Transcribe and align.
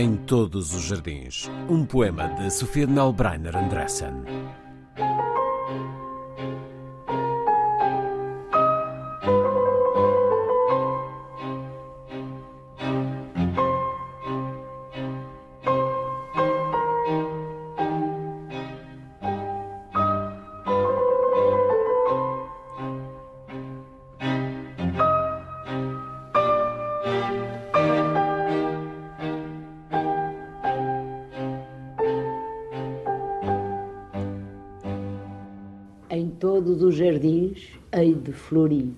Em 0.00 0.16
todos 0.16 0.72
os 0.72 0.84
jardins, 0.84 1.50
um 1.68 1.84
poema 1.84 2.26
de 2.28 2.50
Sofia 2.50 2.86
Nalbreiner 2.86 3.54
Andressen. 3.54 4.14
Todos 36.70 36.82
os 36.82 36.94
jardins 36.94 37.58
hei 37.92 38.14
de 38.14 38.30
florir, 38.30 38.92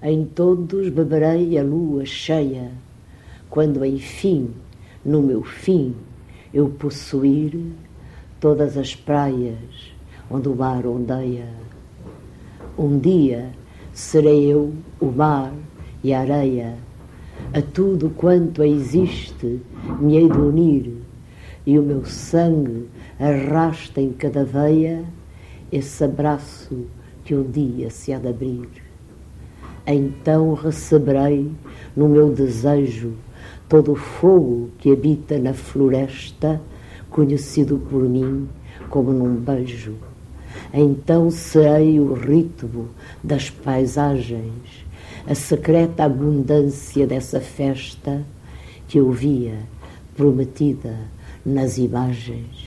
em 0.00 0.24
todos 0.24 0.88
beberei 0.88 1.58
a 1.58 1.64
lua 1.64 2.04
cheia, 2.04 2.70
quando 3.50 3.84
enfim, 3.84 4.50
no 5.04 5.20
meu 5.20 5.42
fim, 5.42 5.96
eu 6.54 6.68
possuir 6.68 7.60
todas 8.38 8.76
as 8.76 8.94
praias 8.94 9.92
onde 10.30 10.48
o 10.48 10.54
mar 10.54 10.86
ondeia. 10.86 11.48
Um 12.78 13.00
dia 13.00 13.50
serei 13.92 14.44
eu 14.52 14.72
o 15.00 15.06
mar 15.06 15.52
e 16.04 16.14
a 16.14 16.20
areia, 16.20 16.76
a 17.52 17.60
tudo 17.62 18.10
quanto 18.10 18.62
existe 18.62 19.60
me 19.98 20.18
hei 20.18 20.30
de 20.30 20.38
unir, 20.38 20.92
e 21.66 21.76
o 21.80 21.82
meu 21.82 22.04
sangue 22.04 22.86
arrasta 23.18 24.00
em 24.00 24.12
cada 24.12 24.44
veia 24.44 25.04
esse 25.70 26.04
abraço 26.04 26.86
que 27.24 27.34
um 27.34 27.42
dia 27.42 27.90
se 27.90 28.12
há 28.12 28.18
de 28.18 28.28
abrir. 28.28 28.68
Então 29.86 30.54
receberei 30.54 31.50
no 31.96 32.08
meu 32.08 32.32
desejo 32.32 33.12
todo 33.68 33.92
o 33.92 33.96
fogo 33.96 34.70
que 34.78 34.92
habita 34.92 35.38
na 35.38 35.52
floresta, 35.52 36.60
conhecido 37.10 37.78
por 37.90 38.02
mim 38.02 38.48
como 38.88 39.12
num 39.12 39.36
beijo. 39.36 39.94
Então 40.72 41.30
serei 41.30 42.00
o 42.00 42.14
ritmo 42.14 42.88
das 43.22 43.50
paisagens, 43.50 44.84
a 45.26 45.34
secreta 45.34 46.04
abundância 46.04 47.06
dessa 47.06 47.40
festa 47.40 48.22
que 48.88 48.98
eu 48.98 49.10
via 49.10 49.58
prometida 50.16 50.96
nas 51.44 51.78
imagens. 51.78 52.66